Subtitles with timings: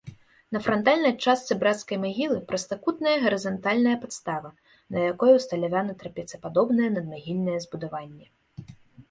[0.55, 4.49] На франтальнай частцы брацкай магілы прастакутная гарызантальная падстава,
[4.97, 8.27] на якой усталявана трапецападобнае надмагільнае збудаванне.